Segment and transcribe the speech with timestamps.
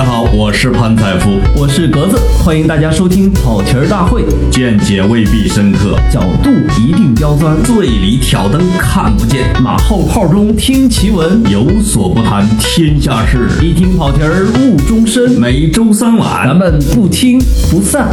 [0.00, 4.24] 家好，我是潘采夫，我是格子，欢迎大家收听跑题儿大会。
[4.50, 6.48] 见解未必深刻，角度
[6.80, 15.32] 一定刁钻，醉里挑灯看不见，马后炮中听奇闻，有所不谈天下事，一听跑题儿误终身。
[15.32, 17.38] 每周三晚，咱们不听
[17.70, 18.08] 不散。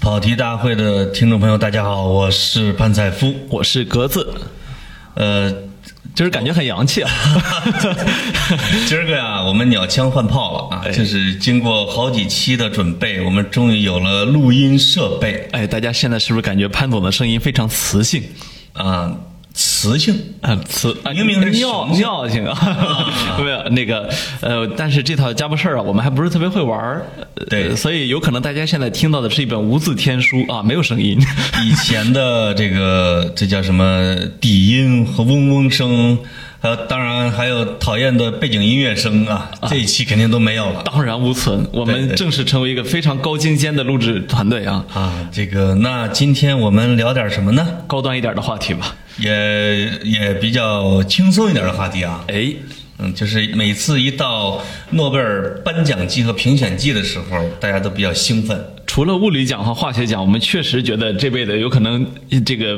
[0.00, 4.26] 跑题大会的听众朋友，大家好，我是潘采夫，我是格子，
[5.14, 5.67] 呃。
[6.18, 7.10] 就是感觉很洋气啊！
[8.88, 10.82] 今儿个呀，我们鸟枪换炮了啊！
[10.90, 15.48] 就是经过好几期的准备，我们终于有了录音设备。
[15.52, 18.24] 哎，大家现在是不是感觉潘总的声音非常磁性
[18.72, 19.14] 啊？
[19.58, 20.14] 磁性。
[20.40, 22.46] 啊，磁明明是尿尿性。
[22.46, 23.10] 啊，
[23.42, 24.08] 没有那个
[24.40, 27.04] 呃，但是这套家务事儿啊，我们还不是特别会玩儿，
[27.50, 31.18] 对，所以有可能大家现在听到的是一本无字天书啊，没有声音。
[31.64, 36.16] 以前的这个这叫什么底音和嗡嗡声，
[36.60, 41.64] 还有当然还有讨厌的背景音乐声啊，这一期肯定都没有了，荡然无存。
[41.72, 47.64] 我们正式成为一个非常高精尖的录制团队啊啊，这个那今天我们聊点什么呢？
[47.86, 48.96] 高端一点的话题吧。
[49.18, 52.52] 也也比较轻松一点的话题啊，哎，
[52.98, 58.64] 嗯，就是每次一到诺贝尔颁奖季和评选季的时候，大家都比较兴奋。
[58.98, 62.04] 除了物理奖和化学奖，我们确实觉得这辈子有可能
[62.44, 62.76] 这个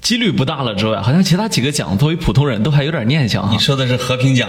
[0.00, 3.46] 几率不大了之外，好像其他几个奖作为普通人都还有点念想。
[3.52, 4.48] 你说的是和平奖，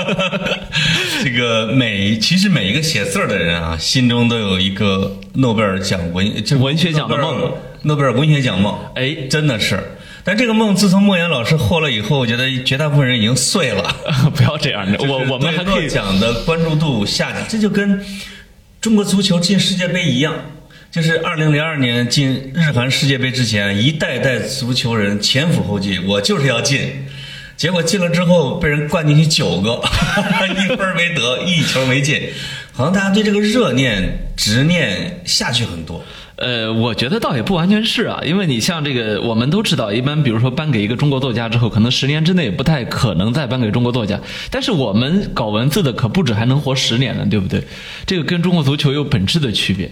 [1.24, 7.54] 这个每其实每一个写字的人啊，心中都有一个诺贝尔奖文就文学奖的梦，
[7.84, 8.76] 诺贝尔文学奖梦。
[8.96, 9.82] 哎，真的是。
[10.22, 13.82] 但这个梦自从莫言老师获了以后，我觉得绝大部分人已经碎了。
[14.36, 17.98] 不要这样，我我们还可以讲的关注度下降，这就跟
[18.80, 20.34] 中国足球进世界杯一样，
[20.90, 27.06] 就是二零零二年进日韩世界杯之前，一代代足球人前赴后继，我就是要进，
[27.58, 29.82] 结果进了之后被人灌进去九个，
[30.64, 32.30] 一分没得，一球没进，
[32.72, 36.02] 好像大家对这个热念执念下去很多。
[36.40, 44.18] 呃，我觉得倒也不完全是啊，因为你像这个，我们都知道，一般比如说颁给一个中国作家之后，可能十年之内不太可能再颁给中国作家。
[44.50, 47.62] 但是我们搞文字的可不止还能活十年呢，对不对？
[48.06, 49.90] 这个跟中国足球有本质的区别。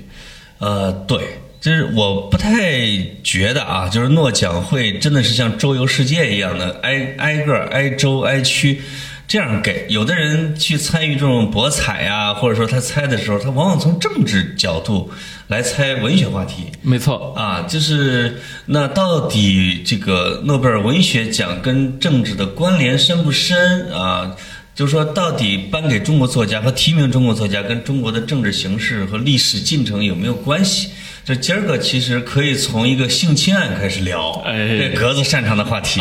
[0.59, 1.19] 呃，对，
[1.61, 2.89] 就是我不太
[3.23, 8.81] 觉得啊，就是诺奖会真的是像周游世界一样的，挨挨个挨周挨区。
[9.29, 15.11] 这样给有的人去参与这种博彩呀，或者说他猜的时候，他往往从政治角度
[15.49, 16.65] 来猜文学话题。
[16.81, 24.35] 没错啊，就是那到底这个诺贝尔文学奖跟政治的关联深不深啊？
[24.75, 30.89] 就是说，到底颁给中国作家和提名中国作家跟中国的政治形势和历史进程有没有关系？
[31.29, 36.01] 这今儿个其实可以从一个性侵案开始聊，哎，这格子擅长的话题。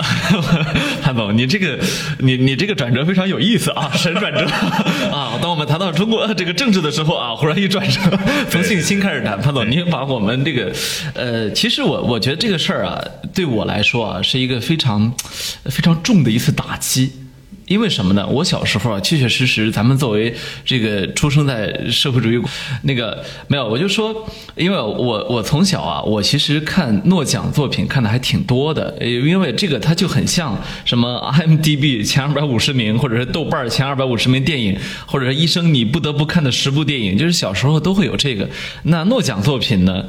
[1.04, 1.78] 潘总，你这个
[2.20, 4.46] 你你这个转折非常有意思啊，神转折
[5.12, 5.38] 啊！
[5.42, 8.00] 当我们谈到中国这个政治的时候啊，忽然一转折，
[8.50, 9.38] 从性侵开始谈。
[9.42, 10.72] 潘总，您把我们这个
[11.14, 15.14] 呃，其实我我觉得这个事儿啊，对我来说啊，是一个非常
[15.66, 17.12] 非常重的一次打击。
[17.68, 18.26] 因为什么呢？
[18.28, 20.34] 我小时候啊，确确实实，咱们作为
[20.66, 22.42] 这个出生在社会主义，
[22.84, 38.50] 那个没有，我就说，因为我我从小啊，我其实看诺奖作品看的还挺多的，因为这个它就很像什么 IMDB 前二百五十名，或者是豆瓣前二百五十名电影，或者是一生你不得不看的十部电影，就是小时候都会有这个。
[38.84, 40.06] 那诺奖作品呢？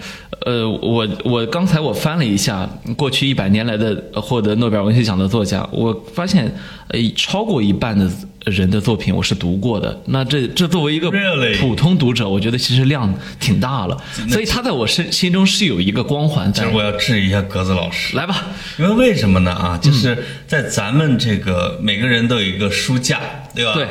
[0.47, 6.55] 呃，我我刚才我翻了一下过去一百年来的获得诺贝尔文学奖的作家，我发现
[6.91, 7.49] 呃超。
[7.49, 8.07] 过一半的
[8.45, 11.11] 人的作品我是读过的，那这这作为一个
[11.59, 13.11] 普通读者，我觉得其实量
[13.41, 13.97] 挺大了，
[14.29, 16.53] 所以他在我身心中是有一个光环。
[16.53, 19.51] 其实我要质疑一下格子老师，来吧，因为为什么呢？
[19.51, 23.19] 啊，就是在咱们这个每个人都有一个书架，
[23.55, 23.73] 对吧？
[23.73, 23.87] 对。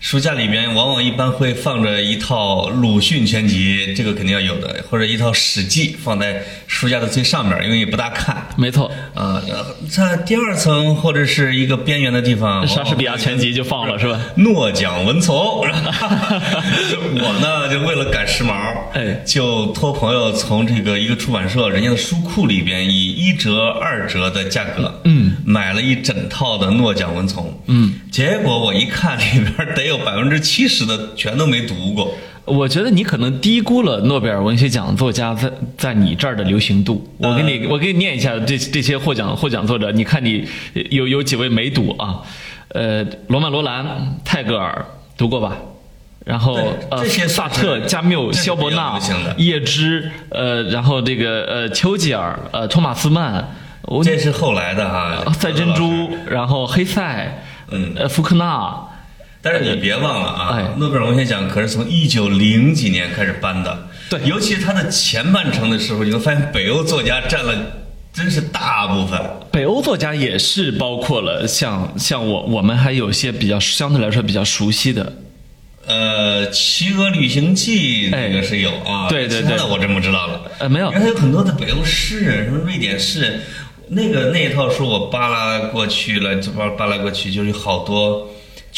[0.00, 8.46] 书架里面往往一般会放着一套鲁迅全集，这个肯定要有的，或者一套史记放在书架的最上面，因为也不大看。
[8.56, 9.42] 没错，啊，
[9.90, 14.20] 在第二层或者是一个边缘的地方，莎士比亚全集就放了，是吧？
[14.36, 15.34] 诺奖文丛，
[15.66, 18.52] 我呢就为了赶时髦，
[18.92, 29.88] 哎，就托朋友从这个一个出版社人家的书库里边以一折二折的价格，嗯，买了一整套的诺奖文丛，嗯，结果我一看里边得。
[29.88, 32.14] 有百分之七十的全都没读过，
[32.48, 37.06] 我觉得你可能低估了诺贝尔文学奖作家在在你这儿的流行度。
[37.18, 40.46] 我给你，我给你念一下这这些获奖获奖作者，你看你
[40.90, 42.20] 有有几位没读啊？
[42.68, 44.84] 呃，罗曼·罗兰、泰戈尔
[45.16, 45.56] 读过吧？
[46.24, 46.58] 然后
[46.90, 48.98] 呃，萨特、加缪、肖伯纳、
[49.36, 53.48] 叶芝，呃，然后这个呃，丘吉尔、呃，托马斯曼，
[54.02, 55.32] 这是后来的哈。
[55.32, 57.44] 赛珍珠，然后黑塞。
[57.70, 58.74] 嗯呃，福克纳，
[59.50, 63.88] 但是你别忘了啊，哎诺贝尔文学奖可是从一九零几年开始颁的。
[64.10, 67.54] 对尤其是它的前半程的时候，你会发现北欧作家占了
[68.12, 69.18] 真是大部分。
[69.50, 75.12] 北欧作家也是包括了像像我我们还有些比较相对来说比较熟悉的，
[75.86, 80.42] 呃，《骑鹅旅行记》那个是有啊，哎对对对其他的我真不知道了。
[80.58, 83.40] 呃，没有你看，它有很多的北欧诗人，什么瑞典诗人，
[83.88, 88.28] 那个那一套书我扒拉过去了，就扒扒拉过去，就是有好多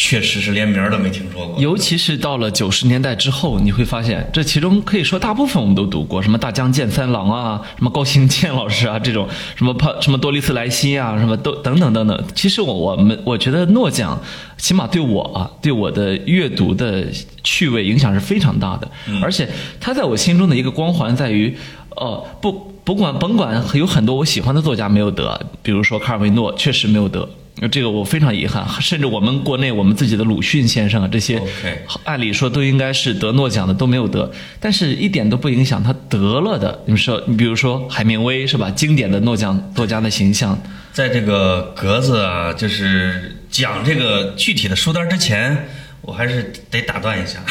[0.02, 1.60] 确实是连名儿都没听说过。
[1.60, 12.24] 尤其是到了九十年代之后，你会发现这其中可以说大部分我们都读过，什么大江健三郎啊，什么高行健老师啊，这种什么帕什么多丽丝莱西啊，什么都等等等等。
[12.34, 14.18] 其实我我们我觉得诺奖
[14.56, 17.06] 起码对我啊，对我的阅读的
[17.44, 18.90] 趣味影响是非常大的，
[19.22, 19.46] 而且
[19.78, 21.54] 他在我心中的一个光环在于，
[21.96, 22.50] 呃，不
[22.84, 27.28] 不管甭管有很多我喜欢的作家没有得，比如说卡尔维诺确实没有得。
[27.70, 31.40] 这个我非常遗憾，甚至我们国内我们自己的鲁迅先生啊，这些
[32.04, 36.82] 按理说都应该是得诺奖的都没有得，但是一点都不影响他得了的。
[36.86, 38.70] 你们说，你比如说海明威是吧？
[38.70, 40.58] 经典的诺奖作家的形象，
[40.92, 45.68] 在这个格子啊，就是讲这个具体的书单之前，
[46.00, 47.44] 我还是得打断一下，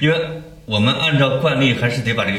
[0.00, 0.16] 因为
[0.66, 2.38] 我们按照惯例还是得把这个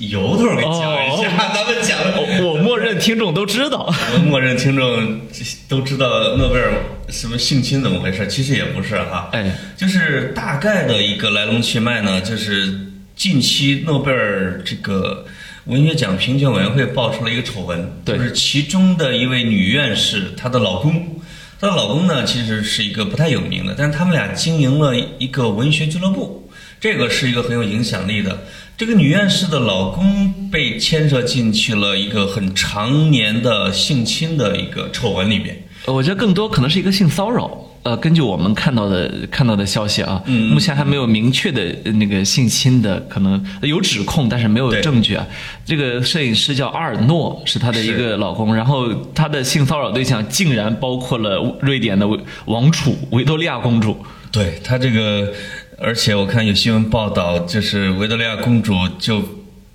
[0.00, 0.72] 由头给讲
[1.06, 1.52] 一下。
[1.54, 3.92] 咱们讲的，我我默认听众都知道。
[4.14, 5.20] 我们默认听众
[5.68, 6.72] 都知道诺贝尔
[7.08, 12.72] 什么性侵怎么回事，其实也不是哈，哎，就是大概的一个来龙去脉呢，就是
[13.14, 15.26] 近期诺贝尔这个
[15.64, 21.20] 文学奖评选委员会爆出了一个丑闻，对就是其中的一位女院士，她的老公，
[21.60, 26.39] 她的老公呢其实是一个不太有名的，但是他们俩经营了一个文学俱乐部，
[26.80, 28.44] 这个是一个很有影响力的。
[28.76, 35.62] 这个女院士的老公被牵涉进去了一个很常年的性侵的一个丑闻里面。
[35.86, 37.66] 呃我觉得更多可能是一个性骚扰。
[37.82, 45.26] 呃，根据我们看到的看到的消息啊，嗯目前还没有明确的呃那个性侵的可能有指控，但是没有证据啊。
[45.64, 52.06] 这个摄影师叫阿尔诺，是她的一个老公，然后她的性骚扰对象竟然包括了瑞典的
[52.44, 53.96] 王储维多利亚公主。
[54.30, 55.32] 对她这个，
[55.82, 59.22] 而且我看有新闻报道，就是维多利亚公主就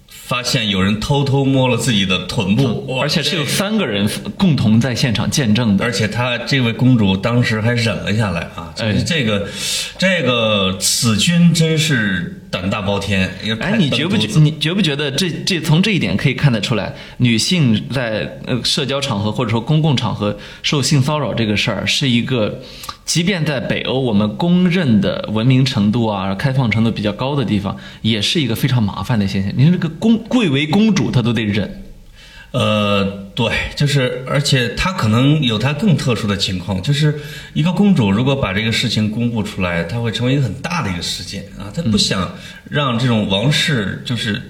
[0.08, 4.08] 发现有人偷偷摸了自己的臀部，而且是有三个人
[4.38, 5.84] 共同在现场见证的。
[5.84, 8.72] 而且她这位公主当时还忍了下来啊！
[8.78, 9.48] 哎就是这个，
[9.98, 13.30] 这个此君真是胆大包天。
[13.44, 22.62] 也哎，你觉不觉你觉不觉得这这从这一点可以看得出来，女性在呃社交场合或者说公共场合受性骚扰这个事儿，是一个，
[23.04, 29.52] 即便在北欧我们公认的文明程度啊、开放程度比较高的地方，也是一个非常麻烦的现象。
[29.56, 31.85] 你看这个公贵为公主，她都得忍。
[32.58, 33.04] 呃，
[33.36, 37.20] 对，就是，而且她可能有她更特殊的情况，就是
[37.54, 42.34] 一个公主如果把这个事情公布出来，她会成为一个很大的一个事件啊，她不想
[42.70, 44.42] 让这种王室就是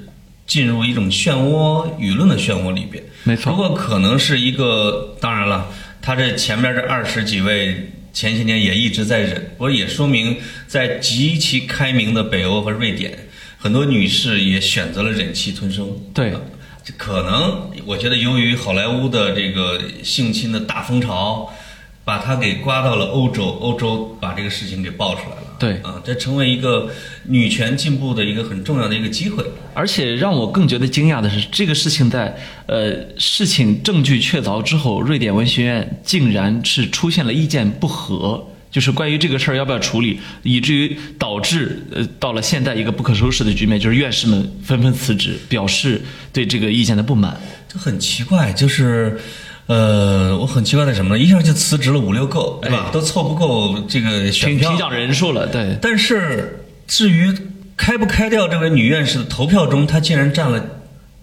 [0.46, 3.04] 进入一种漩涡舆论的漩涡里边。
[3.24, 5.68] 没错如果可能是一个，当然了，
[6.02, 7.92] 她这前面这二十几位。
[8.16, 10.38] 前些年也一直在忍，我也说明
[10.68, 15.86] 在极其开明的北欧和瑞典，很多女士也选择了忍气吞声。
[16.14, 16.32] 对
[16.98, 21.52] 可能我觉得由于好莱坞的这个性侵的大风潮，
[22.04, 25.42] 把他给刮到了欧洲，欧洲把这个事情给爆出来了。
[25.58, 26.90] 对啊，这成为一个
[27.24, 29.44] 女权进步的一个很重要的一个机会。
[29.74, 46.02] 而且让我更觉得惊讶的是，这个事情在呃事情证据确凿之后，瑞典文学院竟然是出现了意见不合，就是关于这个事儿要不要处理，以至于导致呃到了现在一个不可收拾的局面，就是院士们纷纷辞职，表示
[46.34, 47.40] 对这个意见的不满。
[47.68, 49.20] 这很奇怪，就是。
[49.68, 51.24] 呃，我很奇怪的什么呢？
[51.24, 52.84] 一下就辞职了五六个，对吧？
[52.86, 54.70] 哎都凑不够这个选票。
[54.70, 57.36] 评评奖人数了，对，但是至于
[57.76, 60.64] 开不开掉这位女院士的投票中，她竟然占了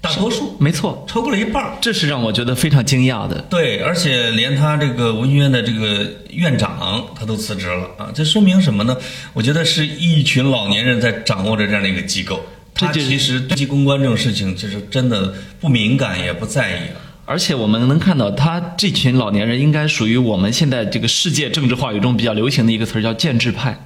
[0.03, 1.75] 大多数，没错，超过了一半儿。
[1.81, 3.41] 这是让我觉得非常惊讶的。
[3.49, 8.97] 对，而且连他这个文学院的这个院长他都辞职了啊，这说明什么呢？
[9.33, 12.45] 我觉得是一群老年人在掌握着这样的一个机构，
[12.75, 17.01] 他其实对机公关这种事情其实真的不敏感也不在意了。
[17.25, 23.79] 而且我们能看到，他这群老年人应该属于我们现在这个世界政治话语中比较流行的一个词儿，叫建制派。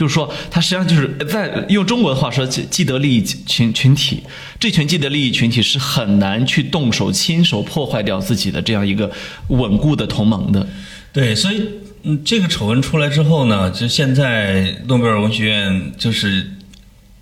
[0.00, 4.22] 就是说，他实际上就是在用中国的话说，既既得利益群群体，
[4.58, 9.10] 这群既得利益群体是很难去动手亲手破坏掉自己的这样一个
[9.48, 10.66] 稳固的同盟的。
[11.12, 11.62] 对，所以
[12.04, 16.50] 嗯，这个丑闻出来之后呢，就现在诺贝尔文学院就是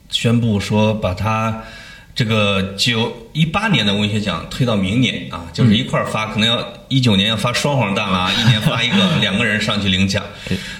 [0.09, 1.65] 宣布说把他
[2.19, 10.21] 这个九一八年的文学奖推到明年啊，就是一块儿发，可能要一九年要发双黄蛋了啊， 一年发一个，两个人上去领奖。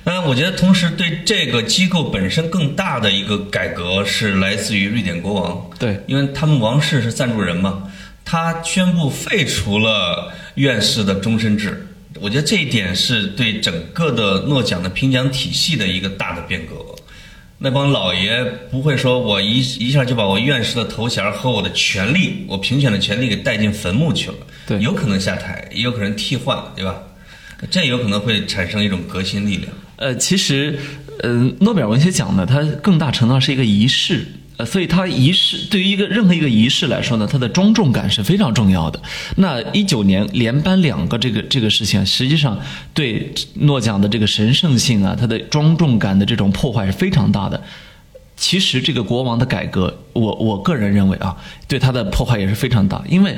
[0.03, 7.85] 当然，我觉得同时对这个机构本身更大的一个改革是来自于瑞典国王，对，因为他们王室是赞助人嘛，
[8.25, 11.87] 他宣布废除了院士的终身制。
[12.21, 16.75] 我觉得这一点是对整个的诺奖的评奖体系的一个大的变革。
[17.59, 24.37] 那帮老爷不会说我一一下就把我院士的头衔和我的权利，我评选的权利给带进坟墓去了。
[24.67, 27.03] 对有可能下台，也有可能替换，对吧？
[27.69, 29.73] 这有可能会产生一种革新力量。
[29.97, 30.79] 呃，其实，
[31.21, 34.25] 呃，诺贝尔文学奖呢，它更大程度上是一个仪式，
[34.59, 39.01] 呃，所以它仪式对于一个任何一个仪式来说呢，它的庄重感是非常重要的。
[39.37, 42.59] 那一九年连颁两个这个这个事情，实际上
[42.93, 47.63] 对诺奖的这个神圣性啊，它的庄重感的这种破坏是非常大的。
[48.37, 51.37] 其实这个国王的改革，我我个人认为啊，
[51.67, 53.03] 对他的破坏也是非常大。
[53.09, 53.37] 因为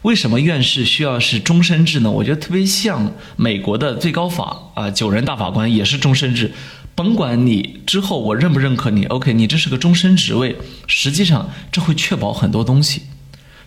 [0.00, 2.10] 为什么院士需要是终身制呢？
[2.10, 6.52] 我觉得特别像美国的最高法啊，九人大法官也是终身制。
[6.94, 13.02] 甭管你之后我认不认可你，OK，你这是个终身职位，实际上这会确保很多东西。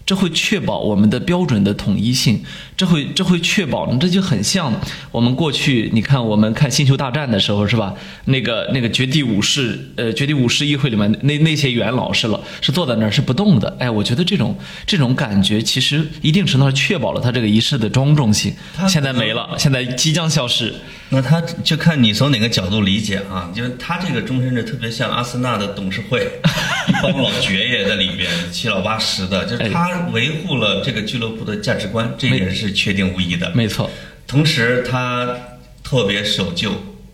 [0.08, 2.42] 这会确保我们的标准的统一性，
[2.78, 4.74] 这会这会确保，这就很像
[5.12, 7.94] 我们过去你看我们看《星球大战》的时候是吧？
[8.24, 13.76] 那个那个绝地武士，呃，绝地武士议会里面那那些元老是了，是坐在那儿是不动的。
[13.80, 18.56] 哎，我觉得这种这种感觉其实一定程度上确保了他这个仪式的庄重性。
[18.88, 20.74] 现在没了，现在即将消失。
[21.10, 26.28] 那他就看你从哪个角度理解啊，就是他这个终身制特别像阿森纳的董事会，
[26.98, 33.52] 一帮老爵爷在里边七老八十的，就是他维护了这个俱乐部的价值观，这点是确定无疑的。
[33.54, 33.90] 没错，
[34.26, 35.38] 同时他
[35.84, 36.72] 特别守旧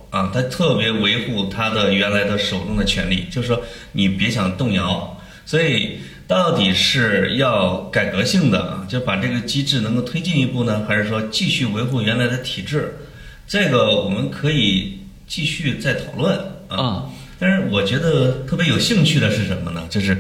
[0.10, 3.62] 啊，他特别维护他的原来的手中的权利，就是说
[3.92, 5.20] 你别想动摇。
[5.46, 12.98] 所以到底是要改革性的啊，就把这个机制能够推进一步呢，还是说继续维护原来的体制？
[13.46, 17.10] 这个我们可以继续再讨论啊。
[17.44, 19.84] 但是我觉得特别有兴趣的是什么呢？
[19.90, 20.18] 就是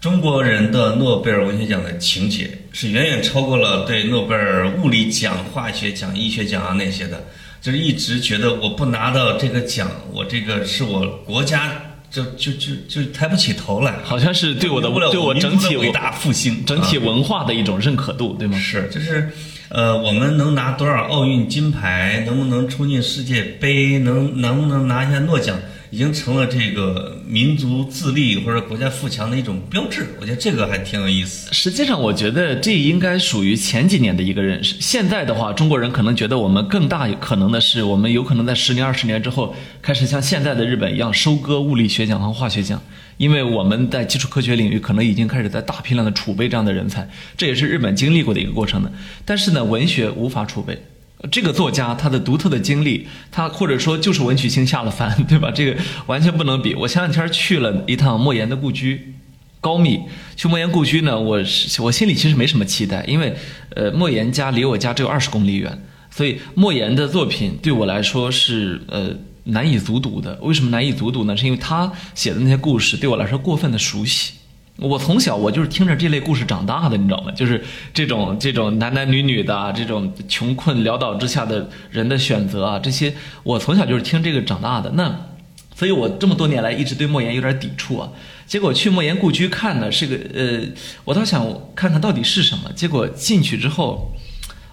[0.00, 7.24] 中国人的诺贝尔文学奖的情节是远远超过了对诺贝尔物理奖、化学奖、医学奖啊那些的，
[7.60, 11.72] 就是一直觉得我不拿到这个奖，我这个是我国家
[12.08, 18.56] 就就就就抬不起头来，好像是对我的对我整体伟大复兴、整体文化的一种认可度，对吗？
[18.56, 19.28] 是，就是。
[19.74, 25.58] 呃，我们能拿多少奥运金牌，能不能冲进世界杯，能能不能拿下诺奖，
[25.92, 30.06] 已经成了这个民族自立或者国家富强的一种标志。
[30.18, 31.52] 我觉得这个还挺有意思。
[31.52, 34.74] 实际上，我觉得这应该属于前几年的一个认识。
[34.80, 42.82] 现在的话，中国人可能觉得我们更大可能的是，我们有可能在十年、二十年之后，开始像现在的日本一样收割物理学奖和化学奖。
[43.18, 47.06] 因为我们在基础科学领域可能已经开始在大批量的储备这样的人才，
[47.36, 48.90] 这也是日本经历过的一个过程的。
[49.26, 50.82] 但是呢，文学无法储备，
[51.30, 55.50] 这个作家他的独特的经历，他或者说就是文曲星下了凡，对吧？
[55.50, 56.74] 这个完全不能比。
[56.74, 59.14] 我前两天去了一趟莫言的故居，
[59.60, 60.00] 高密。
[60.36, 63.34] 去莫言故居呢，我是我心里其实没什么期待，因为
[63.76, 69.16] 呃，莫言家离我家只有二十公里远，所以莫言的作品对我来说是呃。
[69.44, 71.36] 难以卒读的，为什么难以卒读呢？
[71.36, 74.34] 是因为他写的那些故事对我来说过分的熟悉。
[74.78, 77.30] 我从小我就是听着这类故事长大的，你知道吗？
[77.32, 77.62] 就是
[77.92, 84.90] 这种这种男男女女的这种穷困潦倒之下的人的选择啊，这些我从小就是听这个长大的。
[84.92, 85.28] 那，
[85.74, 88.08] 所以我这么多年来一直对莫言有点抵触啊。
[88.46, 90.60] 结果去莫言故居看呢，是个呃，
[91.04, 92.70] 我倒想看看到底是什么。
[92.74, 94.12] 结果进去之后。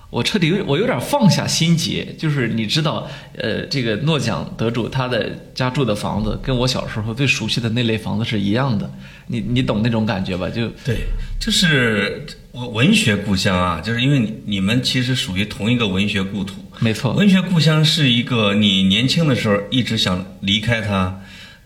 [0.10, 8.92] 我彻底有我有点放下心结，就是你知道，呃，这个诺奖得主他的家住的房子跟我小时候最熟悉的那类房子是一样的，
[9.28, 10.50] 你你懂那种感觉吧？
[10.50, 11.06] 就对，
[11.40, 17.14] 就是我文学故乡啊，就是因为你你们其实属于同一个文学故土，没错。
[17.14, 21.22] 文学故乡是一个你年轻的时候一直想离开它，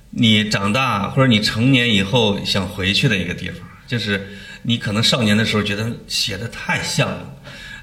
[0.10, 3.56] 你长大或者你成年以后想回去的一个地方，
[3.88, 4.28] 就是
[4.64, 7.33] 你可能少年的时候觉得写的太像了。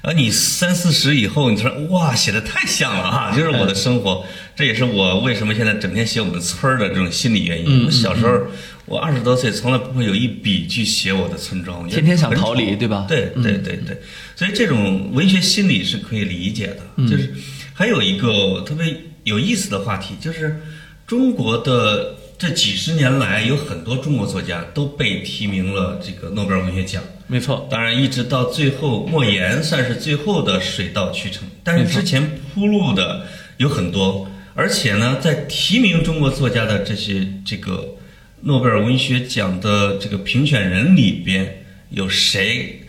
[0.03, 3.35] 而你三四十以后，你说哇，写的太像了啊！
[3.35, 7.91] 就是我的生活，这也是我为什么现在整天写我们村儿的这种心理原因。
[7.91, 8.47] 小时候，
[8.85, 13.05] 我二十多岁，从来不会有一笔去写我的村庄，天天想逃离，对吧？
[13.07, 14.01] 对对对对，
[14.35, 17.07] 所以这种文学心理是可以理解的。
[17.07, 17.33] 就是
[17.73, 20.59] 还有一个特别有意思的话题，就是
[21.05, 22.15] 中国的。
[22.41, 27.03] 这几十年来，有很多中国作家都被提名了这个诺贝尔文学奖。
[27.27, 31.47] 没错，当然一直到最后，莫言算是最后的水到渠成。
[31.63, 37.97] 但是之前铺路的有很多，而且呢，在提名中国作家的这些这个
[38.41, 42.81] 诺贝尔文学奖的这个评选人里边有谁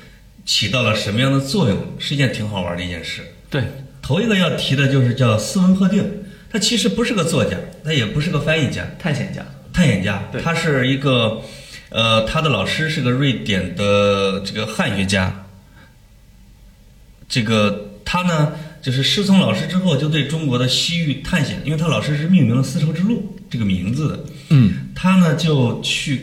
[0.46, 3.20] 起到了什么样的作用，是一件挺好玩的一件事。
[3.50, 3.64] 对，
[4.00, 6.10] 头一个要提的就是叫斯文赫定，
[6.50, 9.44] 他其实不是个作家，他也不是个翻译家，探险家。
[9.72, 10.22] 探险家。
[10.30, 11.40] 对，他是一个，
[11.88, 15.46] 呃，他的老师是个瑞典的这个汉学家。
[17.28, 26.20] 这个他呢，就是师从老师之后，就对中国的西域探险，因为他老师是命名了丝绸之路这个名字的，嗯，他呢就去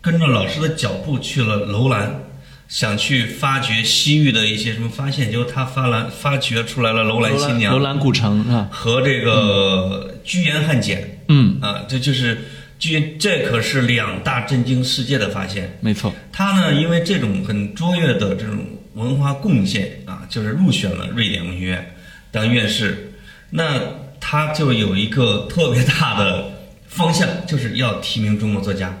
[0.00, 2.22] 跟着老师的脚步去了楼兰，
[2.68, 8.68] 想去发掘西域的一些什么发现，结果他发兰发掘出来了楼兰新娘楼兰古城啊？
[8.70, 11.22] 和这个居延汉简。
[11.28, 12.38] 嗯，啊，这就是
[12.78, 15.78] 居，这可是两大震惊世界的发现。
[15.80, 16.14] 没错。
[16.30, 18.58] 他呢，因为这种很卓越的这种
[18.94, 21.94] 文化贡献啊，就是入选了瑞典文学院
[22.30, 23.14] 当院士。
[23.50, 23.80] 那
[24.20, 26.50] 他就有一个特别大的
[26.86, 28.94] 方向，就是要提名中国作家。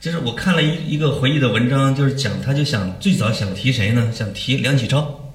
[0.00, 4.12] 就是我看了一一个回忆的文章，就是讲他就想最早想提谁呢？
[4.12, 5.32] 想提梁启超。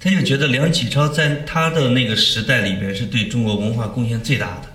[0.00, 4.68] 他就觉得梁启超在他的那个时代里边是对中国文化贡献最大的。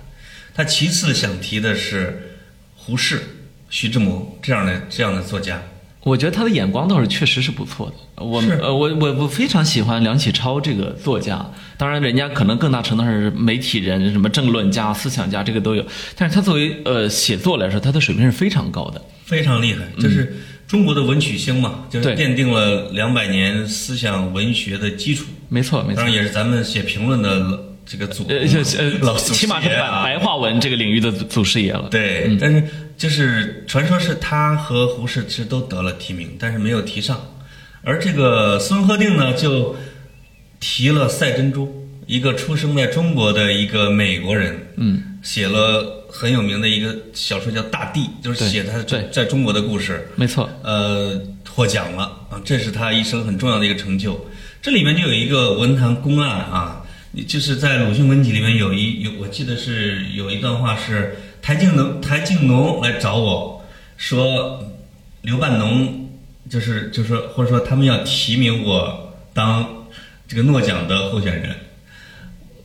[0.54, 2.36] 他其次想提的是
[2.76, 3.20] 胡适、
[3.68, 5.60] 徐志摩这样的这样的作家。
[6.02, 8.22] 我觉得他的眼光倒是确实是不错的。
[8.22, 11.44] 我是呃，我我我非常喜欢梁启超这个作家。
[11.78, 15.84] 当然，人家可能更大程度上是媒体人、什么政论家、思想家，这个都有。
[16.14, 19.02] 但是他作为呃写作来说，他的水平是非常高的。
[19.24, 25.24] 非常厉害，就是中国的文曲星嘛，就是奠定了两百年思想文学的基础。
[25.48, 26.06] 没错，没错当。
[26.06, 31.88] 然也是咱们写评论的这个祖呃，就呃老，祖起码是白白话文这个领域的祖祖师爷了。
[31.90, 32.62] 对，但是
[32.96, 37.20] 就是传说是他和胡适其实都得了提名，但是没有提上。
[37.82, 39.76] 而这个斯文赫定呢，就
[40.58, 50.06] 提了赛珍珠，一个出生在中国的一个美国人，嗯，写了很有名的一个小说叫《大地》，就是写他在在中国的故事。
[50.14, 50.48] 没错。
[50.62, 54.28] 呃，获奖了啊，这是他一生很重要的一个成就。
[54.60, 56.84] 这里面就有一个文坛公案啊，
[57.26, 63.64] 就是在鲁迅文集里面有一有，我记得是有一段话是台静农台静农来找我
[63.96, 64.62] 说，
[65.22, 66.10] 刘半农
[66.50, 69.86] 就是就是说或者说他们要提名我当
[70.28, 71.56] 这个诺奖的候选人。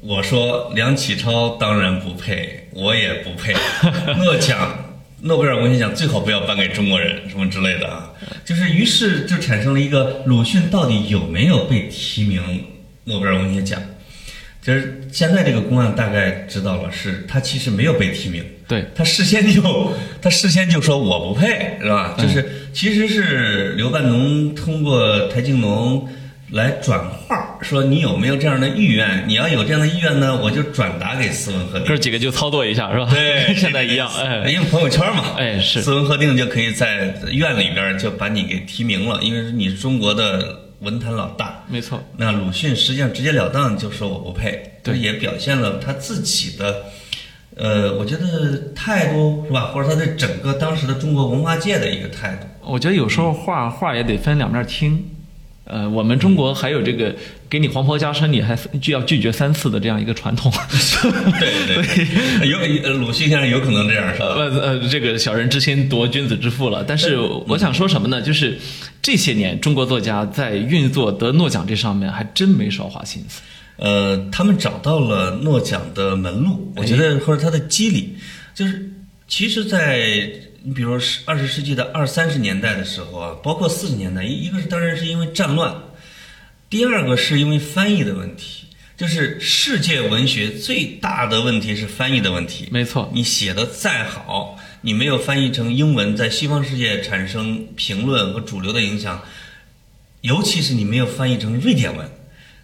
[0.01, 3.53] 我说梁启超当然不配，我也不配。
[4.23, 8.11] 诺奖，诺贝尔文学奖最好不要颁给中国人，什么之类的啊。
[8.45, 12.41] 就是于是就产生了一个鲁迅到底有没有被提名
[13.03, 13.81] 诺贝尔文学奖？
[14.61, 22.15] 就是现在这个公案大概知道了，是他其实没有被提名，对，他事先就 他事先就说我不配，是吧？
[22.17, 26.07] 就是其实是刘半农通过台静农
[26.51, 29.23] 来转话，说你有没有这样的意愿？
[29.27, 31.97] 你要有这样的意愿呢，我就转达给斯文赫定哥。
[31.97, 33.07] 几个就操作一下是吧？
[33.11, 34.09] 对， 现在一样。
[34.17, 41.63] 哎，因为朋友圈嘛，哎是斯文赫定就可以在院里边就把你给提名了，因为你是中国的文坛老大。
[41.67, 42.03] 没错。
[42.17, 46.85] 那鲁迅实际上直截了当就说我不配，也表现了他自己的，
[47.55, 52.47] 呃，我觉得态度是吧，或者他对整个当时的中国文化界的一个态度。
[52.63, 55.05] 我觉得有时候画画也得分两面听。
[55.69, 57.15] 呃，我们中国还有这个
[57.47, 60.51] 给你黄袍加身，你还就要拒绝三次的这样一个传统。
[61.39, 62.05] 对对
[62.41, 64.25] 对， 有呃鲁迅先生有可能这样是吧？
[64.29, 66.83] 呃呃，这个小人之心夺君子之腹了。
[66.83, 68.19] 但是我想说什么呢？
[68.19, 68.57] 就是
[68.99, 73.41] 这些年中国作家在运作得诺奖这上面还真没少花心思。
[73.77, 78.17] 呃，他们找到了诺奖的门路，我觉得或者他的机理，
[78.55, 78.91] 就是
[79.27, 80.31] 其实，在
[80.63, 85.73] 你比如说二十世纪的二三十年代的时候啊，包括四十年代，一一个是当然是因为战乱，
[86.69, 88.65] 第二个是因为翻译的问题。
[88.97, 92.67] 就是世界文学最大的问题是翻译的问题。
[92.69, 99.23] 没错，你写的再好，你没有翻译成英文，在西方世界产生评论和主流的影响，
[100.19, 102.05] 尤其是你没有翻译成瑞典文，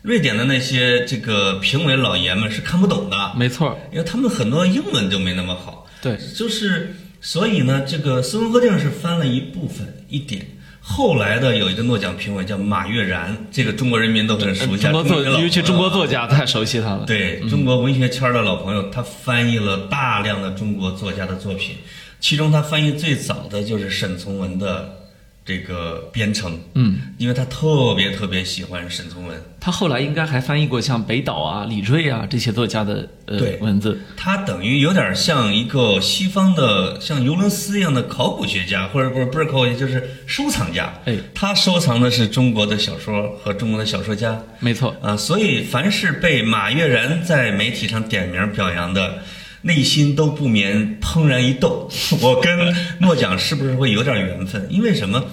[0.02, 5.88] 瑞典的那些这个评委老爷们是看不懂的，没错，因为他们很多英文就没那么好。
[6.02, 6.94] 对，就是
[7.26, 10.46] 所以呢，这个斯文赫定是翻了一部分一点。
[10.80, 14.84] 后来的有一个诺奖评委叫马悦然，这个中国人民都很熟悉。
[14.84, 17.04] 中国作，中国尤其中国作家太熟悉他了。
[17.08, 21.78] 对中国文学圈的老朋友，他翻译了大量的中国作家的作品，
[22.20, 25.05] 其中他翻译最早的就是沈从文的
[25.46, 26.54] 这个《编程》。
[26.74, 29.40] 嗯，因为他特别特别喜欢沈从文。
[29.60, 34.00] 他后来应该还翻译过像北岛啊、李锐啊这些作家的呃对文字。
[34.16, 40.94] 他等于有点像一个西方的像尤伦斯一样的考古学家，或者不是不是考古学，就是收藏家。
[41.06, 44.40] 哎，他收藏的是中国的小说和中国的小说家。
[44.60, 49.24] 没错，啊，所以凡是被马悦然在媒体上点名表扬的，
[49.66, 51.90] 内心都不免怦然一动。
[52.22, 54.68] 我跟诺奖是不是会有点缘分？
[54.70, 55.26] 因为什么？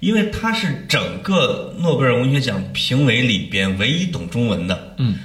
[0.00, 4.94] 因为他是整个诺贝尔文学奖评委里边唯一懂中文的。
[4.98, 5.16] 嗯，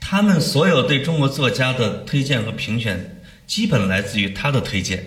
[0.00, 5.06] 他们所有对中国作家的推荐和评选，基本来自于他的推荐。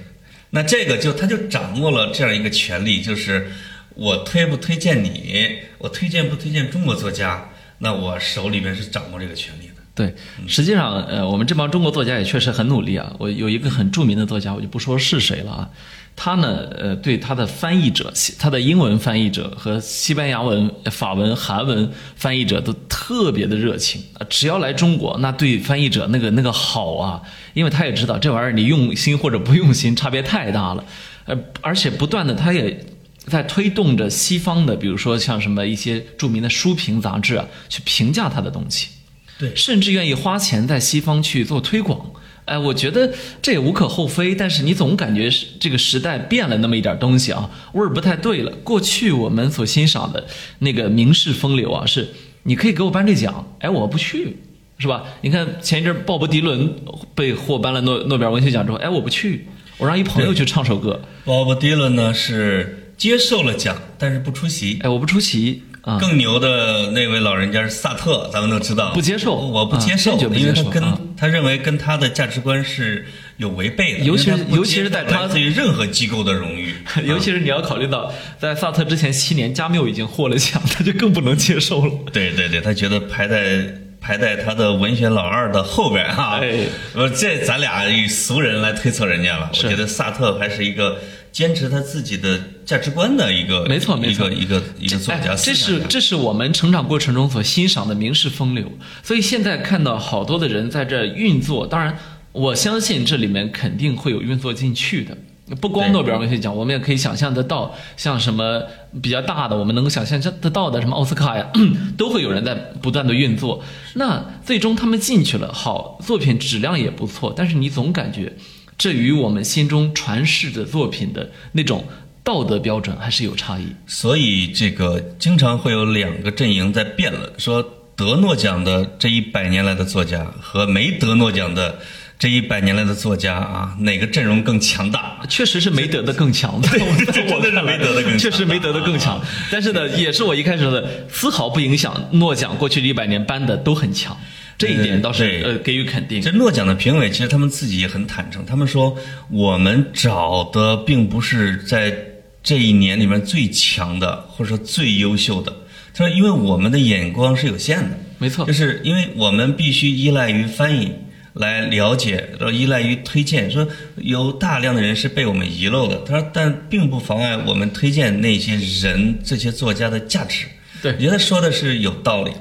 [0.52, 3.52] 那这个就他就掌握了这样一个权利，就是
[3.94, 9.65] 我推不推荐你，我推荐不推荐中国作家，那我手里边是掌握这个权利的。
[9.96, 10.14] 对，
[10.46, 13.14] 实际上，呃，我们这帮中国作家也确实很努力啊。
[13.18, 15.70] 我有一个很著名的作家，我就不说是谁了啊。
[16.18, 24.28] 他呢，呃，对他的翻译者，他的英文翻译者和西班牙文、法文、韩文翻译者都特别的热情啊。
[24.30, 27.22] 只要来中国，那对翻译者那个那个好啊，
[27.54, 30.84] 因为他也知道这玩意儿你用心或者不用心差别太大了，
[31.26, 32.86] 呃，而且不断的他也。
[33.28, 38.90] 在推动着西方的，比如说像什么一些著名的书评杂志啊，去评价他的东西。
[39.38, 42.12] 对甚至愿意花钱在西方去做推广。
[42.46, 48.52] 哎，我觉得这也无可厚非，但是你总感觉是这个时代变了那么一点东西啊，味儿不太对了。
[48.64, 50.28] 过去我们所欣赏的
[50.60, 52.10] 那个名士风流啊，是
[52.44, 54.38] 你可以给我颁这奖，哎，我不去，
[54.78, 55.06] 是吧？
[55.22, 56.76] 你看前一阵鲍勃迪伦
[57.16, 59.48] 被获颁了诺诺贝尔文学奖之后，哎，我不去，
[59.80, 64.78] 我让一朋友去唱首歌，鲍勃迪伦呢是接受了奖，但是不出席。
[64.84, 65.98] 哎，我不出席啊。
[66.00, 73.06] 更牛的那位老人家是萨特，咱们都知道，不接受我不接受，因为他跟、啊他认为跟他的价值观是
[73.38, 76.76] 有违背的，尤其是尤其是在他来自于任何机构的荣誉，
[77.08, 81.92] 尤其是你要考虑到，在萨特之前七年，加缪已经获了奖，他就更不能接受了。
[82.12, 83.66] 对对对，他觉得排在
[84.02, 86.40] 排在他的文学老二的后边啊。
[86.44, 89.50] 哎呃，这咱俩以俗人来推测人家了。
[89.54, 91.00] 我觉得萨特还是一个
[91.36, 95.34] 坚持他自己的价值观的一个，没错没错一个一个一个作家。
[95.34, 98.72] 哎，这是这是我们成长过程中所欣赏的名士风流。
[99.04, 101.98] 所以现在看到好多的人在这运作，当然
[102.32, 105.18] 我相信这里面肯定会有运作进去的。
[105.60, 108.64] 不光诺贝尔文学奖，我们也可以想象得到，像什么
[109.02, 111.46] 比较大的，我们能够想象得到的，什么奥斯卡呀，
[111.98, 113.62] 都会有人在不断的运作。
[113.96, 118.32] 那最终他们进去了，好作品质量也不错，但是你总感觉
[118.78, 121.86] 这与我们心中传世的作品的那种
[122.24, 123.68] 道德标准还是有差异。
[123.88, 127.64] 所以这个经常会有两个阵营在辩论，说
[127.96, 131.80] 得诺奖的这一百年来的作家和没得诺奖的
[132.18, 135.20] 这一百年来的作家啊，哪个阵容更强大？
[135.30, 139.22] 确实是没得的更强，在 我这真的是没得的更强确实没得的更强。
[139.52, 144.18] 但是呢，也是我一开始说的，丝毫不影响诺奖过去这一百年颁的都很强，
[144.58, 146.32] 这一点倒是对呃给予肯定这。
[146.32, 148.96] 诺奖的评委其实他们自己也很坦诚，他们说
[149.30, 151.94] 我们找的并不是在
[152.42, 155.52] 这一年里面最强的，或者说最优秀的。
[155.94, 160.92] 他说，因为我们的眼光是有限的，没错就是因为我们必须依赖于翻译
[161.34, 163.50] 来了解，然后依赖于推荐。
[163.52, 165.98] 说有大量的人是被我们遗漏的。
[166.06, 170.46] 他说，但并不妨碍我们推荐那些人、这些作家的价值。
[170.82, 172.32] 对我觉得说的是有道理。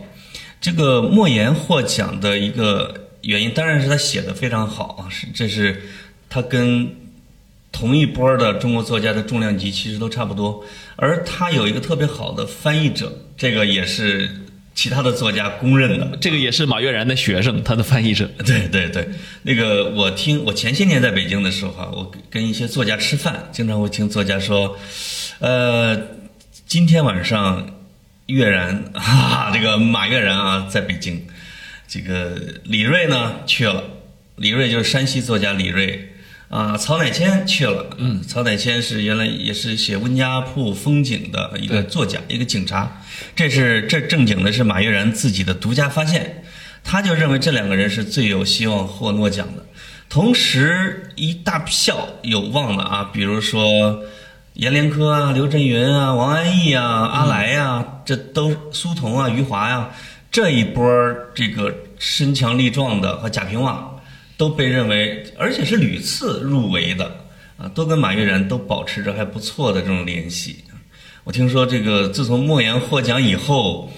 [0.65, 5.83] 这个莫言获奖的一个原因，当然是他写的非常好啊，是这是
[6.31, 6.91] 他跟
[7.71, 10.65] 同一波的中国作家的重量级其实都差不多，
[10.97, 14.27] 而他有一个特别好的翻译者，这个也是
[14.75, 16.17] 其他的作家公认的。
[16.19, 18.27] 这个也是马悦然的学生，他的翻译者。
[18.47, 19.07] 对对对，
[19.43, 24.79] 那个我听我前些年在北京的时候啊，我跟一些作家吃饭，经常会听作家说，
[25.41, 25.95] 呃，
[26.67, 27.74] 今天晚上
[28.27, 31.27] 悦然 哈啊，这个马悦然啊在北京，
[31.87, 33.85] 这个李锐呢去了，
[34.37, 36.11] 李锐就是山西作家李锐。
[36.51, 37.97] 啊，曹乃谦去了。
[37.99, 43.03] 嗯，曹乃谦是原来也是写温家铺风景的一个作家，一个警察。
[43.35, 46.45] 这是这正经的是马悦然自己的独家发现。
[46.85, 49.67] 他就认为这两个人是最有希望获诺奖的。
[50.09, 54.05] 同时，一大票有望的啊，比如说
[54.55, 59.91] 阎连科啊、刘震云啊、王安忆啊、阿来呀、这都苏童啊、余华呀、
[60.31, 60.85] 这一波
[61.35, 64.01] 这个身强力壮的和贾平凹
[64.37, 70.65] 都被认为，而且是屡次入围的啊，都跟马悦然都保持着还不错的这种联系。
[71.25, 73.91] 我听说这个自从莫言获奖以后。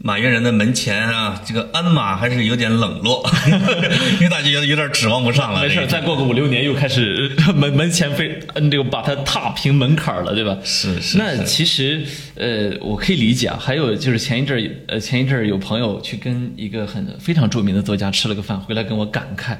[0.00, 3.28] 马悦然的门前啊，这个鞍马还是有点冷落，
[4.14, 5.60] 因为大家有有点指望不上了。
[5.62, 10.56] 没事再过个五六年又开始呃 门门前非嗯这个把它踏平门槛了，对吧？
[10.62, 12.04] 是是那其实
[12.36, 13.58] 呃，我可以理解啊。
[13.60, 19.56] 还有就是前一阵儿呃前一阵儿有朋友去跟一个很非常著名的作家吃了个饭，回来跟我感慨。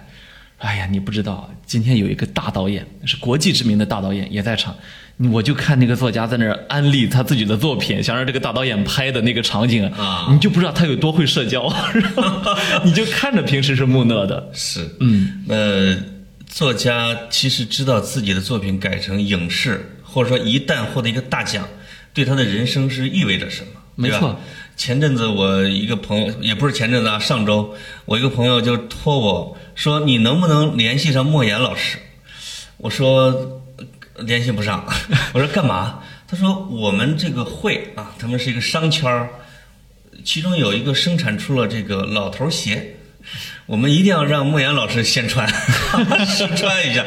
[0.59, 4.77] 哎呀，你不知道，今天有一个大导演，是国际知名的大导演也在场，
[5.33, 11.69] 我就看那个作家在那儿安利他自己的作品，想让这个大导演拍的那个场景啊你就不知道他有多会社交，
[12.85, 15.97] 你就看着平时是木讷的，是，嗯，呃，
[16.47, 21.67] 作家其实知道自己的作品改成影视，或者说一旦获得一个大奖，
[22.15, 23.69] 对他的人生是意味着什么？
[23.97, 24.39] 没错。
[24.77, 31.99] 前阵子我一个朋友，也不是前阵子啊，上周我一个朋友就托我说，你能不能联系上莫言老师？
[32.77, 33.58] 我说呃
[34.21, 34.85] 联系不上。
[35.33, 36.01] 我说干嘛？
[36.27, 39.31] 他说我们这个会啊，他们是一个商圈儿，
[40.25, 42.97] 其中有一个生产出了这个老头鞋。
[43.67, 45.47] 我们一定要让莫言老师先穿，
[46.27, 47.05] 试穿一下，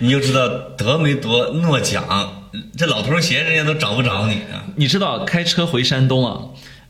[0.00, 2.44] 你就知道得没得诺奖。
[2.76, 4.64] 这老头鞋人家都找不着你啊！
[4.76, 6.40] 你知道开车回山东啊，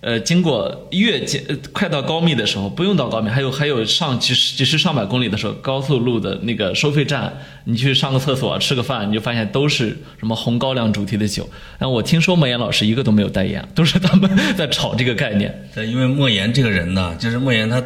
[0.03, 7.33] 呃，经过越接呃快到高密的时候，不用到高密，还有还有上几十几十上百公里的时候，高速路的那个收费站，
[7.67, 11.49] 你去上个厕所、吃个饭，你就发现都是什么红高粱主题的酒。
[11.79, 15.69] 但我听说莫言老师一个都没有代言，都是他们 在炒这个概念。
[15.73, 17.81] 对，因为莫言这个人呢，就是莫言他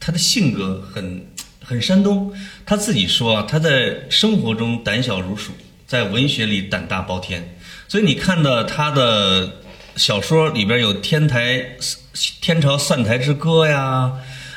[0.00, 1.24] 他的性格很
[1.62, 2.32] 很山东，
[2.66, 5.52] 他自己说啊，他在生活中胆小如鼠，
[5.86, 7.56] 在文学里胆大包天，
[7.86, 9.59] 所以你看到他的
[9.96, 11.76] 小说里边有天台
[12.40, 14.12] 天朝散台之歌呀。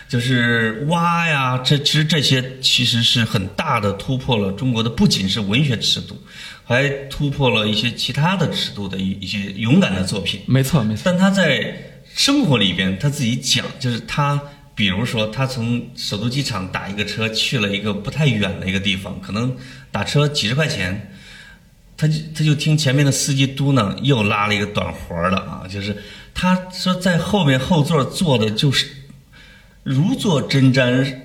[0.10, 6.15] 就是蛙呀，这其实这些其实是很大的突破了中国的不仅是文学尺度，
[6.65, 10.41] 还突破了一些其他的尺度的一一些勇敢的作品。
[10.46, 11.02] 没错，没错。
[11.06, 11.76] 但他在
[12.13, 14.39] 生活里边，他自己讲，就是他，
[14.76, 19.58] 比如说他从首都机场打一个车去了一个不太远的一个地方，可能
[19.91, 21.12] 打车几十块钱，
[22.03, 25.95] 他就他就听前面的司机嘟囔，又拉了一个短活儿的啊，就是
[26.33, 28.85] 他说在后面后座坐的就是
[29.83, 31.15] 如坐针毡，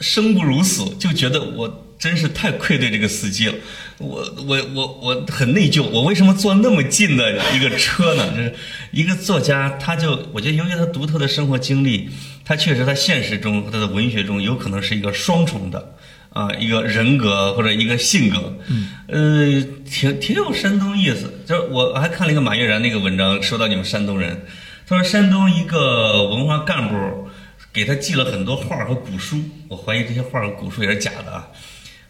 [0.00, 3.54] 生不如死，就觉得我真是太愧对这个司机了。
[3.98, 8.28] 我我我我很内疚，我为什么坐那么近的一个车呢？
[8.30, 8.52] 就是
[8.90, 12.10] 一个作家，他就我觉得由于他独特的生活经历，
[12.44, 15.94] 他确实在现实中和他的文学中有可能是一个双重的
[16.36, 21.32] 啊、一个人格或者一个性格，嗯，呃，挺挺有山东意思。
[21.46, 24.42] 就是我还看了一个马悦然那个文章，说到你们山东人，
[24.86, 27.28] 他说山东一个文化干部
[27.72, 31.48] 给他寄了很多画和古书，我怀疑这些画和古书也是假的啊。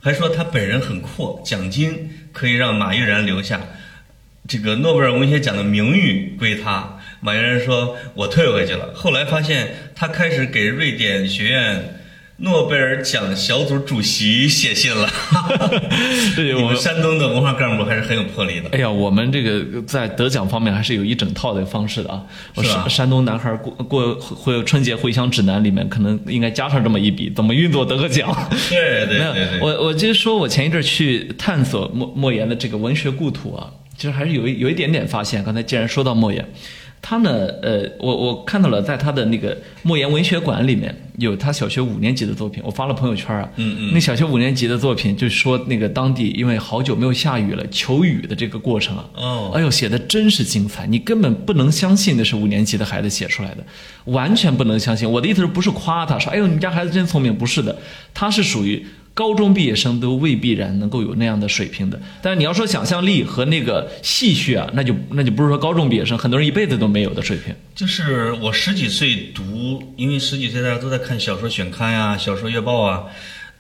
[0.01, 3.61] 还说他本人很阔，奖金可以让马悦然留下，
[4.49, 6.99] 这个诺贝尔文学奖的名誉归他。
[7.21, 11.96] 马悦然说：“我退回去了。”后来发现他开始给瑞典学院
[12.39, 15.09] 诺贝尔奖小组主席写信了。
[16.37, 18.69] 对，我们山东的文化干部还是很有魄力的。
[18.73, 22.23] 哎呀，我们这个在得奖方面还是有一整套的方式的啊。
[22.55, 28.31] 我是山山东男孩过过回春节回乡指南里面可能应该加上这么一笔，怎么运作得个奖？
[28.69, 35.43] 对对没有对对，，我我就是说我前一阵儿去探索莫莫言的这个文学故土啊，其实还是有一有一点点发现。
[35.43, 36.47] 刚才既然说到莫言，
[37.01, 53.65] 他呢，呃，我我看到了在他的那个莫言文学馆里面有他小学五年级的作品，我发了朋友圈啊，嗯嗯那小学五年级的作品就说那个当地因为好久没有下雨了，求雨的这个过程啊，哦哎呦，写的真是精彩，你根本不能相信那是五年级的孩子写出来的，
[54.07, 55.09] 完全不能相信。
[55.09, 57.33] 我的意思是不是夸他说，哎呦，你们家孩子真聪明？
[57.33, 57.77] 不是的，
[58.13, 58.85] 他是属于
[59.17, 61.99] 高中毕业生都未必然能够有那样的水平的。
[62.21, 67.55] 但是你要说想象力和那个戏谑啊，那就那就不是说高中毕业生，很多人一辈子都没有的水平。
[67.75, 73.05] 就是我十几岁读，因为十几岁大家都在看小说选刊呀、小说月报啊，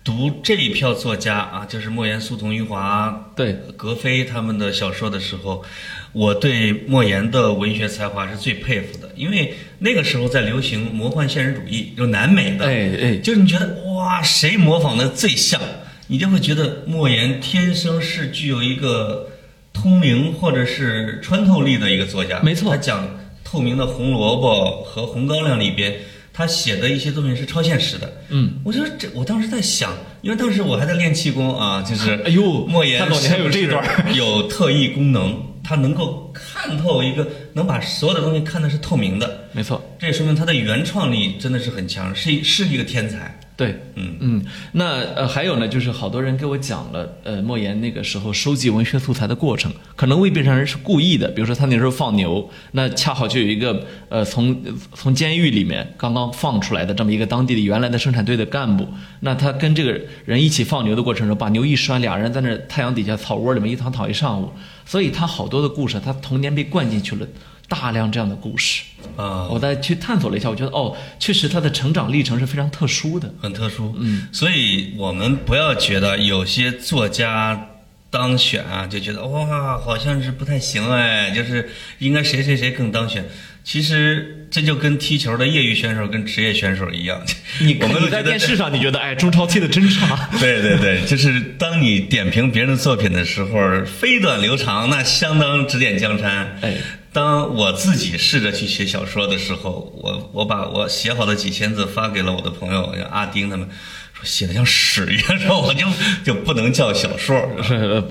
[0.04, 5.64] 读这一票作家啊，就是莫言、苏童、余华、对格非他们的小说的时候，
[6.12, 15.60] 我对莫言的文学才华是最佩服的，因为那个时候在流行魔幻现实主义，有南美的，哎哎就是你觉得哇，谁模仿的最像，
[16.06, 19.28] 你就会觉得莫言天生是具有一个
[19.72, 22.40] 通灵或者是穿透力的一个作家。
[22.40, 23.06] 没错他讲
[23.44, 25.94] 透明的红萝卜和红高粱里边，
[26.32, 28.10] 他写的一些作品是超现实的。
[28.30, 33.84] 嗯，我觉得这，我当时在想，因为当时我还在练气功啊，就是 哎呦莫言潘总你还有这一段
[34.16, 39.45] 有特异功能，他能够看透一个，能把所有的东西看的是透明的。
[39.56, 43.40] 没错，这也说明他的原创力真的是很强，是一是一个天才。
[43.56, 51.26] 对，嗯嗯，那呃还有呢，就是好多人给我讲了，呃，莫言那个时候收集文学素材的过程，可能未必让人是故意的。
[51.28, 58.86] 比如说他那时候放牛，那恰好就有一个呃从从监狱里面刚刚放出来的这么一个当地的原来的生产队的干部，
[59.20, 64.50] 那他跟这个人一起放牛的过程中，把牛一拴，俩人在那太阳底下草窝里面一躺躺一上午，
[64.84, 67.26] 所以他好多的故事，他童年被灌进去了
[67.68, 68.82] 大量这样的故事。
[69.16, 73.32] 啊，我再去探索了一下，我觉得哦，确实他的成长历程是非常特殊的。
[73.40, 73.94] 很特殊。
[73.98, 77.68] 嗯，所以我们不要觉得有些作家
[78.10, 83.24] 当选啊，就觉得哇，好像是不太行哎，就是应该谁谁谁更当选。
[83.62, 87.20] 其实这就跟踢球的业余选手跟职业选手一样，
[87.60, 96.56] 你我们你在电视上你觉得哎，中超踢的真差， 对对对，就是当你点评别人的作品的时候，飞短流长，那相当指点江山。
[96.62, 96.74] 哎，
[97.16, 103.66] 当我自己试着去写小说的时候，我我把我写好的几千字发给了我的朋友阿丁他们，
[104.12, 105.86] 说写的像屎一样，说我就
[106.22, 107.34] 就不能叫小说。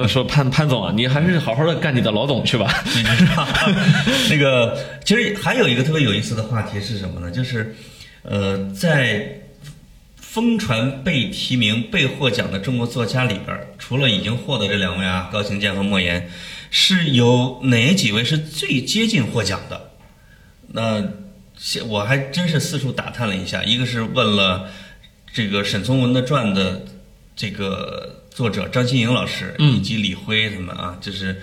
[0.08, 2.84] 说潘潘总啊，你还是好好的干你的老总去吧。
[4.28, 7.30] 那个，其实还有一个特别有意思的话题是什么呢？
[7.30, 7.76] 就是，
[8.24, 9.40] 呃，在
[10.18, 16.28] 疯传被提名、被获奖的中国作家里边儿，除了已经获得这两位啊，高行健和莫言，
[16.70, 19.92] 是有哪几位是最接近获奖的？
[20.68, 21.04] 那
[21.58, 24.70] 现我还真是四处打探了一下，一个是问了
[25.34, 26.86] 这个沈从文的传的
[27.36, 31.42] 这个作者张新颖老师，以及李辉他们啊，就是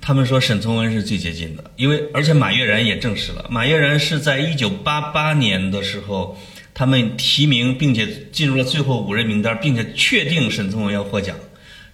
[0.00, 6.36] 他们说沈从文是最接近的，因为而且马悦然也证实了，马悦然是在一九八八年的时候，
[6.72, 11.36] 他们提名并且进入了最后五人名单，并且确定沈从文要获奖，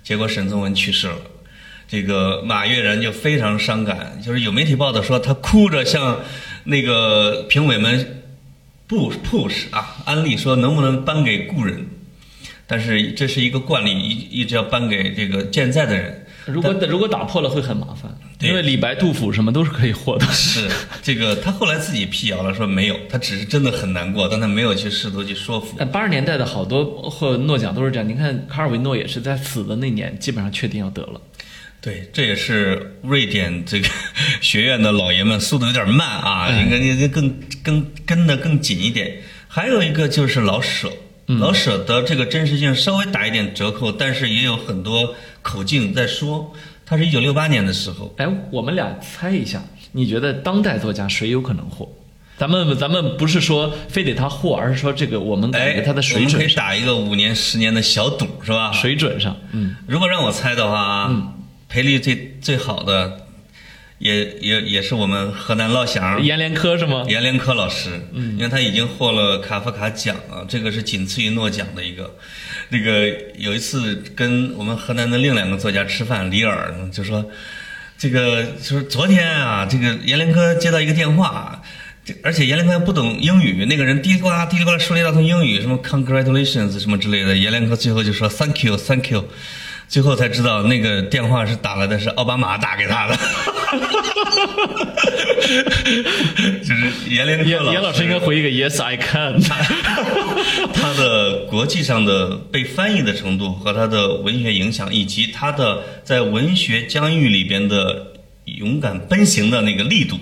[0.03, 1.19] 结果沈从文去世了。
[1.91, 6.21] 这个马悦然就非常伤感，就是有媒体报道说他哭着向
[6.63, 8.23] 那个评委们
[8.89, 11.85] push push 啊安利说能不能颁给故人，
[12.69, 16.27] 但是这是一个惯例，一一直要颁给这个健在的人。
[16.47, 20.25] 如果如果打破了会很麻烦，因为李白、杜甫什么都是可以获得。
[20.27, 20.69] 是
[21.03, 25.77] 这个，他后来自己辟谣了，说没有，他只是真的很难过，但他没有去试图去说服。
[25.79, 31.21] 但八十年代的好多获诺奖都是这样，你看卡尔维诺也是在死的那年基本上确定要得了。
[31.81, 33.89] 对，这也是瑞典这个
[34.41, 39.23] 学院的老爷们速度有点慢啊，哎应该应该更跟跟的更紧一点。
[39.49, 40.93] 还有一个就是老舍，
[41.27, 46.53] 老舍的这个真实性稍微打一点折扣，但是也有很多口径在说，
[46.85, 49.63] 他是一九六八年的时候，哎，我们俩猜一下，
[49.93, 51.91] 你觉得当代作家谁有可能获？
[52.37, 58.71] 咱们咱们不是说非得他获，而是说这个我们感哎觉，他的我们可以打一个五年、十年的小赌，是吧？
[58.73, 61.35] 水准上，嗯，如果让我猜的话啊，
[61.71, 63.27] 赔率最最好的，
[63.99, 67.07] 也也也是我们河南老乡阎连科是吗？
[67.09, 72.17] 阎连科老师，嗯，因为他已经获了卡夫卡奖了，这个是仅次于诺奖的一个。
[72.71, 77.25] 那个有一次跟我们河南的另两个作家吃饭，李尔就说，
[77.97, 81.63] 这个就是昨天啊，这个阎连科接到一个电话。
[82.05, 87.37] 这而且阎连科还不懂英语，那个人嘀里呱啦嘀里呱啦说了一大通英语，什么 congratulations 什么之类的。
[87.37, 89.23] 阎连科最后就说 thank you thank you，
[89.91, 93.17] 最后才知道那个电话是打来的是奥巴马打给他的，
[96.63, 99.41] 就是阎连科阎阎老师应该回一个 Yes I can。
[100.73, 108.13] 他的国际上的被翻译的程度和他的文学影响，以及他的在文学疆域里边的
[108.45, 110.17] 勇敢奔行的那个力度，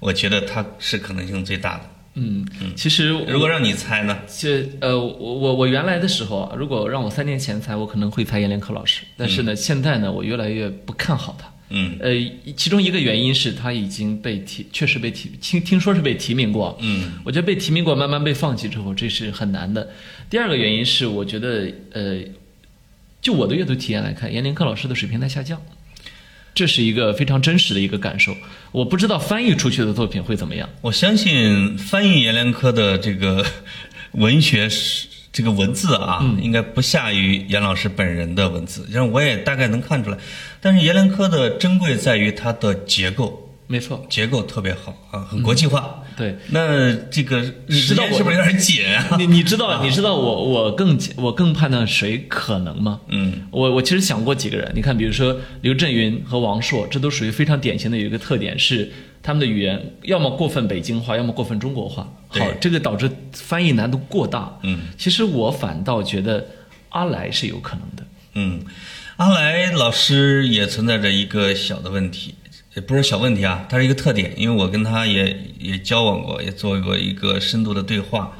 [0.00, 1.82] 我觉得他是可能性最大的。
[2.14, 2.46] 嗯，
[2.76, 4.16] 其实如果让你猜呢？
[4.28, 9.02] 这呃，我我我原来的时候啊，如果让我三年前猜，我可能会猜阎连科老师。
[9.16, 11.52] 但是呢，现在呢，我越来越不看好他。
[11.70, 12.12] 嗯呃，
[12.56, 16.78] 其中一个原因是他已经被提，确实被提，听听说是被提名过。
[16.80, 19.90] 嗯，我觉得被提名过，慢慢被放弃之后，这是很难的。
[20.30, 22.20] 第二个原因是，我觉得呃，
[23.20, 25.60] 就我的阅读体验来看，阎连科老师的水平在下降，
[26.54, 28.36] 这是一个非常真实的一个感受。
[28.70, 30.68] 我不知道翻译出去的作品会怎么样。
[30.80, 33.44] 我相信翻译阎连科的这个
[34.12, 40.16] 文学是这个文字啊，应该不下于阎老师本人的文字，让我也大概能看出来。
[40.60, 46.02] 但是阎连科的珍贵在于它的结构，没错，结构特别好啊，很国际化。
[46.16, 46.36] 对。
[46.50, 49.16] 那这个时你知道我间是不是有点紧啊？
[49.18, 53.00] 你你知道你知道我我更我更判断谁可能吗？
[53.08, 62.06] 嗯，我我其实想过几个人，你看，比如说刘震云和王朔，这都属于非常典型的有一个特点是他们的语言要么过分北京话，要么过分中国话。
[62.28, 64.58] 好，这个导致翻译难度过大。
[64.62, 66.46] 嗯，其实我反倒觉得
[66.90, 68.04] 阿来是有可能的。
[68.34, 68.60] 嗯，
[69.16, 72.34] 阿来老师也存在着一个小的问题，
[72.74, 78.36] 也不是小问题啊，它是一个特点，因为我跟他也也交往过，也做过一个深度的对话。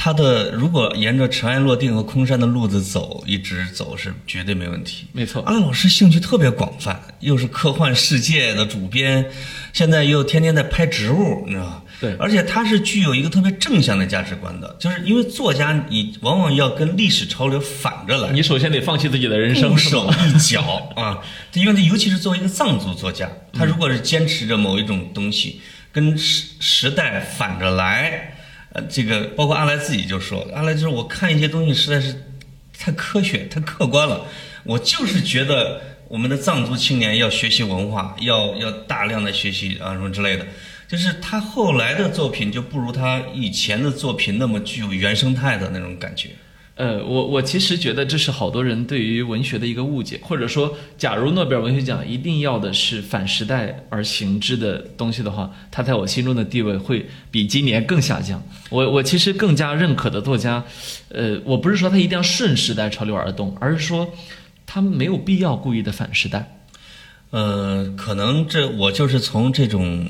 [0.00, 5.08] 他的如果沿着尘埃落定和空山的路子走，一直走是绝对没问题。
[5.12, 9.26] 没错阿来老师兴趣特别广泛，又是科幻世界的主编，
[9.72, 11.82] 现在又天天在拍植物，你知道吗？
[12.00, 20.12] 对而且他是具有一个特别正向的价值观的，就是因为作家你往往要跟历史潮流反着来，你首先得放弃自己的人生，固是吧？
[20.12, 20.62] 守一脚
[20.94, 21.18] 啊！
[21.54, 28.36] 因为他尤其是作为一个藏族作家，他如果是坚持着某一种东西，跟时时代反着来，
[28.74, 32.14] 呃，这个包括阿来自己就说，阿来就是我看一些东西实在是
[32.78, 34.24] 太科学、太客观了，
[34.62, 40.46] 我就是觉得我们的藏族青年要学习文化，要要大量的学习啊什么之类的。
[40.88, 46.30] 就是他后来的作品就不如他以前的作品那么具有原生态的那种感觉。
[46.76, 58.40] 呃，我我其实觉得这是好多人对于文学的一个误解，或者说，假如诺贝尔文学奖一定要的是反时代而行之的东西的话，他在我心中的地位会比今年更下降。
[58.70, 60.64] 我我其实更加认可的作家，
[61.08, 64.08] 呃，我不是说他一定要顺时代潮流而动，而是说
[64.64, 66.60] 他没有必要故意的反时代。
[67.30, 70.08] 呃，可能这我就是从这种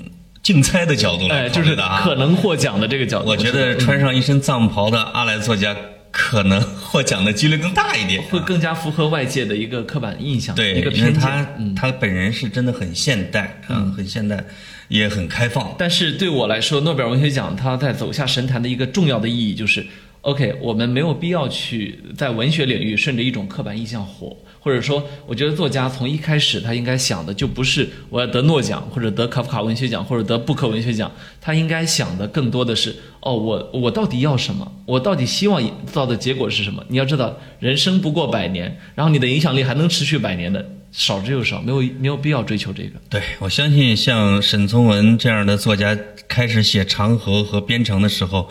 [0.48, 2.00] 竞猜的角度来哎，就是的啊。
[2.02, 5.76] 可能获奖的这个角度，我觉得穿上一身藏袍的阿来作家，
[6.10, 8.22] 可能获奖的几率更大一点。
[8.22, 11.20] 会更加符合外界的一个刻板印象，对，一个因为偏见。
[11.20, 11.46] 他
[11.76, 14.42] 他本人是真的很现代嗯，很现代，
[14.88, 15.74] 也很开放。
[15.78, 19.86] 但是对我来说，诺贝尔文学奖它在走下神坛的一个重要的意义就是
[20.22, 31.10] ，OK，我们没有必要去在文学领域顺着一种刻板印象活，或者说，我觉得作家从一开始他应该想的就不是我要得诺奖或者得卡夫卡文学奖或者得布克文学奖，
[31.40, 34.70] 他应该想的更多的是，哦，我我到底要什么？
[34.86, 35.62] 我到底希望
[35.92, 36.84] 到的结果是什么？
[36.88, 42.98] 你要知道，人生不过百年，然后你的影响力还能持续百年的少之又少，没有没有必要追求这个。
[43.10, 45.96] 对，我相信像沈从文这样的作家
[46.26, 48.50] 开始写《长河》和《边城》的时候，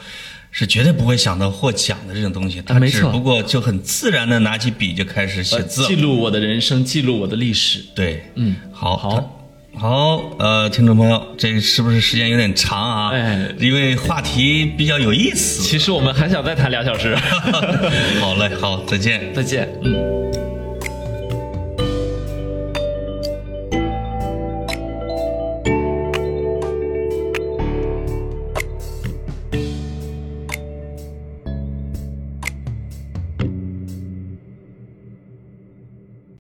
[0.52, 2.62] 是绝对不会想到获奖的这种东西。
[2.62, 5.86] 他只不过就很自然的拿起笔就开始写字。
[5.86, 7.84] 记录我的人生，记录我的历史。
[7.94, 9.34] 对，嗯，好，好
[9.76, 13.12] 好，呃，听众朋友，这是不是时间有点长啊？
[13.12, 15.62] 哎因为话题比较有意思。
[15.62, 17.16] 其实我们还想再谈两小时。
[18.20, 19.32] 好嘞，好，再见。
[19.36, 20.57] 再见，嗯。